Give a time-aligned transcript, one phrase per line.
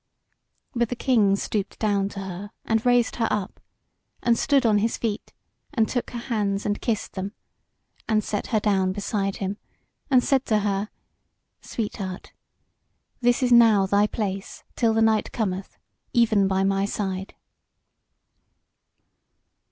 [0.73, 3.59] But the King stooped down to her and raised her up,
[4.23, 5.31] and stood on his feet,
[5.75, 7.33] and took her hands and kissed them,
[8.09, 9.57] and set her down beside him,
[10.09, 10.89] and said to her:
[11.61, 12.33] "Sweetheart,
[13.19, 15.77] this is now thy place till the night cometh,
[16.13, 17.35] even by my side."